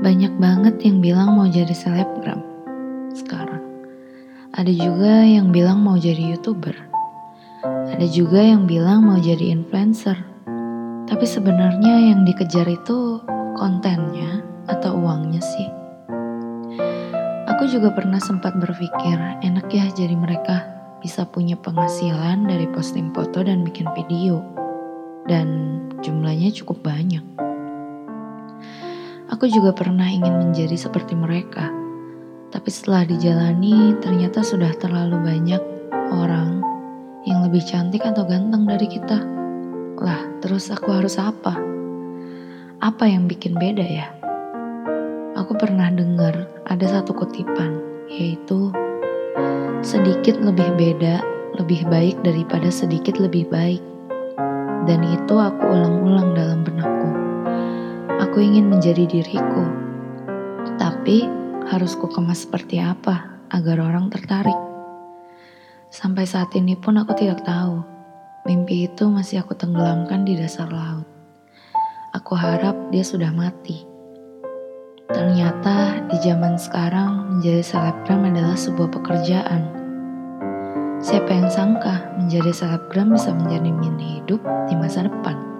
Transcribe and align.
Banyak 0.00 0.40
banget 0.40 0.80
yang 0.80 1.04
bilang 1.04 1.36
mau 1.36 1.44
jadi 1.44 1.76
selebgram 1.76 2.40
sekarang. 3.12 3.60
Ada 4.56 4.72
juga 4.72 5.28
yang 5.28 5.52
bilang 5.52 5.84
mau 5.84 6.00
jadi 6.00 6.32
youtuber. 6.32 6.72
Ada 7.68 8.08
juga 8.08 8.40
yang 8.40 8.64
bilang 8.64 9.04
mau 9.04 9.20
jadi 9.20 9.52
influencer. 9.52 10.16
Tapi 11.04 11.24
sebenarnya 11.28 12.16
yang 12.16 12.24
dikejar 12.24 12.64
itu 12.64 13.20
kontennya 13.60 14.40
atau 14.72 14.96
uangnya 14.96 15.44
sih. 15.44 15.68
Aku 17.52 17.68
juga 17.68 17.92
pernah 17.92 18.24
sempat 18.24 18.56
berpikir 18.56 19.20
enak 19.44 19.68
ya 19.68 19.84
jadi 19.92 20.16
mereka 20.16 20.64
bisa 21.04 21.28
punya 21.28 21.60
penghasilan 21.60 22.48
dari 22.48 22.64
posting 22.72 23.12
foto 23.12 23.44
dan 23.44 23.68
bikin 23.68 23.84
video. 23.92 24.40
Dan 25.28 25.76
jumlahnya 26.00 26.56
cukup 26.56 26.80
banyak. 26.88 27.49
Aku 29.30 29.46
juga 29.46 29.70
pernah 29.70 30.10
ingin 30.10 30.42
menjadi 30.42 30.74
seperti 30.74 31.14
mereka. 31.14 31.70
Tapi 32.50 32.66
setelah 32.66 33.06
dijalani, 33.06 33.94
ternyata 34.02 34.42
sudah 34.42 34.74
terlalu 34.74 35.22
banyak 35.22 35.62
orang 36.10 36.58
yang 37.22 37.46
lebih 37.46 37.62
cantik 37.62 38.02
atau 38.02 38.26
ganteng 38.26 38.66
dari 38.66 38.90
kita. 38.90 39.22
Lah, 40.02 40.26
terus 40.42 40.66
aku 40.74 40.90
harus 40.90 41.14
apa? 41.14 41.54
Apa 42.82 43.06
yang 43.06 43.30
bikin 43.30 43.54
beda 43.54 43.86
ya? 43.86 44.10
Aku 45.38 45.54
pernah 45.54 45.94
dengar 45.94 46.50
ada 46.66 46.86
satu 46.90 47.14
kutipan, 47.14 47.78
yaitu 48.10 48.74
sedikit 49.86 50.42
lebih 50.42 50.74
beda, 50.74 51.22
lebih 51.54 51.86
baik 51.86 52.18
daripada 52.26 52.66
sedikit 52.66 53.22
lebih 53.22 53.46
baik. 53.46 53.80
Dan 54.90 55.06
itu 55.06 55.38
aku 55.38 55.70
ulang-ulang 55.70 56.34
dalam 56.34 56.66
benakku. 56.66 57.19
Aku 58.30 58.46
ingin 58.46 58.70
menjadi 58.70 59.10
diriku, 59.10 59.66
tapi 60.78 61.26
harus 61.66 61.98
ku 61.98 62.06
kemas 62.06 62.46
seperti 62.46 62.78
apa 62.78 63.42
agar 63.50 63.82
orang 63.82 64.06
tertarik. 64.06 64.54
Sampai 65.90 66.30
saat 66.30 66.54
ini 66.54 66.78
pun 66.78 66.94
aku 66.94 67.10
tidak 67.18 67.42
tahu. 67.42 67.82
Mimpi 68.46 68.86
itu 68.86 69.10
masih 69.10 69.42
aku 69.42 69.58
tenggelamkan 69.58 70.22
di 70.22 70.38
dasar 70.38 70.70
laut. 70.70 71.10
Aku 72.14 72.38
harap 72.38 72.78
dia 72.94 73.02
sudah 73.02 73.34
mati. 73.34 73.82
Ternyata 75.10 76.06
di 76.06 76.22
zaman 76.22 76.54
sekarang 76.54 77.34
menjadi 77.34 77.66
selebgram 77.66 78.30
adalah 78.30 78.54
sebuah 78.54 78.94
pekerjaan. 78.94 79.62
Siapa 81.02 81.34
yang 81.34 81.50
sangka 81.50 82.14
menjadi 82.14 82.54
selebgram 82.54 83.10
bisa 83.10 83.34
menjadi 83.34 83.74
mini 83.74 84.22
hidup 84.22 84.38
di 84.70 84.78
masa 84.78 85.10
depan? 85.10 85.59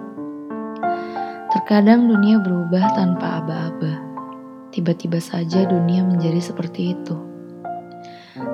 Terkadang 1.71 2.11
dunia 2.11 2.35
berubah 2.35 2.99
tanpa 2.99 3.39
aba-aba. 3.39 4.03
Tiba-tiba 4.75 5.23
saja 5.23 5.63
dunia 5.63 6.03
menjadi 6.03 6.51
seperti 6.51 6.99
itu. 6.99 7.15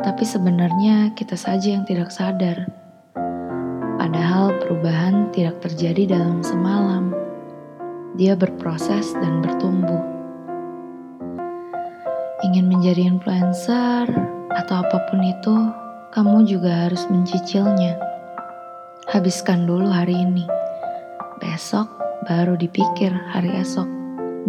Tapi 0.06 0.22
sebenarnya 0.22 1.18
kita 1.18 1.34
saja 1.34 1.66
yang 1.66 1.82
tidak 1.90 2.14
sadar. 2.14 2.70
Padahal 3.98 4.54
perubahan 4.62 5.34
tidak 5.34 5.58
terjadi 5.66 6.14
dalam 6.14 6.45
semalam. 6.45 7.10
Dia 8.22 8.38
berproses 8.38 9.18
dan 9.18 9.42
bertumbuh. 9.42 10.06
Ingin 12.45 12.70
menjadi 12.70 13.02
influencer 13.02 14.14
atau 14.54 14.86
apa 14.86 15.10
pun 15.10 15.26
itu, 15.26 15.56
kamu 16.14 16.45
juga 16.45 16.86
harus 16.86 17.10
mencicilnya. 17.10 17.98
Habiskan 19.10 19.66
dulu 19.66 19.90
hari 19.90 20.14
ini. 20.22 20.45
Besok 21.42 22.07
baru 22.27 22.60
dipikir 22.60 23.15
hari 23.32 23.55
esok. 23.55 23.88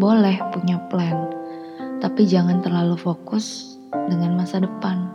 Boleh 0.02 0.34
punya 0.50 0.82
plan, 0.90 1.30
tapi 2.02 2.26
jangan 2.26 2.58
terlalu 2.58 2.98
fokus 2.98 3.78
dengan 4.10 4.34
masa 4.34 4.58
depan. 4.58 5.06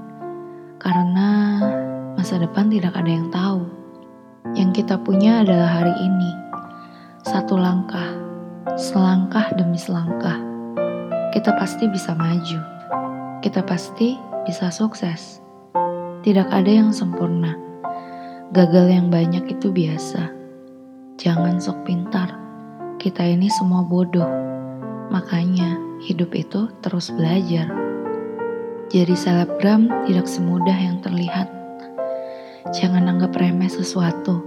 Karena 0.79 1.59
masa 2.15 2.39
depan 2.39 2.71
tidak 2.71 2.95
ada 2.95 3.11
yang 3.11 3.27
tahu. 3.35 3.67
Yang 4.55 4.83
kita 4.83 4.95
punya 5.03 5.43
adalah 5.43 5.83
hari 5.83 5.95
ini. 6.07 6.31
Satu 7.27 7.59
langkah, 7.59 8.15
selangkah 8.79 9.51
demi 9.55 9.79
selangkah. 9.79 10.39
Kita 11.35 11.55
pasti 11.59 11.87
bisa 11.91 12.15
maju. 12.15 12.59
Kita 13.43 13.63
pasti 13.63 14.15
bisa 14.47 14.71
sukses. 14.71 15.43
Tidak 16.23 16.47
ada 16.47 16.71
yang 16.71 16.95
sempurna. 16.95 17.59
Gagal 18.55 18.87
yang 18.87 19.07
banyak 19.11 19.51
itu 19.51 19.71
biasa. 19.71 20.31
Jangan 21.19 21.59
sok 21.59 21.87
pintar 21.87 22.42
kita 23.03 23.27
ini 23.27 23.51
semua 23.51 23.83
bodoh. 23.83 24.31
Makanya 25.11 25.75
hidup 26.07 26.31
itu 26.31 26.71
terus 26.79 27.11
belajar. 27.11 27.67
Jadi 28.87 29.11
selebgram 29.11 29.91
tidak 30.07 30.23
semudah 30.23 30.71
yang 30.71 31.03
terlihat. 31.03 31.51
Jangan 32.71 33.11
anggap 33.11 33.35
remeh 33.35 33.67
sesuatu. 33.67 34.39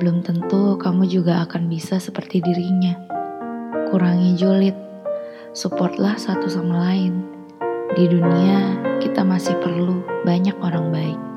Belum 0.00 0.24
tentu 0.24 0.80
kamu 0.80 1.04
juga 1.04 1.44
akan 1.44 1.68
bisa 1.68 2.00
seperti 2.00 2.40
dirinya. 2.40 2.96
Kurangi 3.92 4.40
julid. 4.40 4.76
Supportlah 5.52 6.16
satu 6.16 6.48
sama 6.48 6.88
lain. 6.88 7.28
Di 7.92 8.08
dunia 8.08 8.80
kita 9.04 9.20
masih 9.20 9.52
perlu 9.60 10.00
banyak 10.24 10.56
orang 10.64 10.88
baik. 10.88 11.31